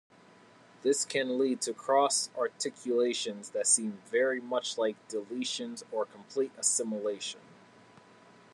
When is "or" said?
5.91-6.05